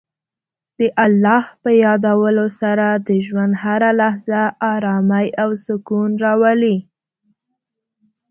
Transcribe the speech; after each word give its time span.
د 0.79 0.81
الله 1.05 1.41
په 1.61 1.69
یادولو 1.83 2.45
سره 2.61 2.87
د 3.07 3.09
ژوند 3.25 3.53
هره 3.63 3.91
لحظه 4.01 4.41
ارامۍ 4.73 5.27
او 5.41 5.49
سکون 5.65 6.09
راولي. 6.23 6.77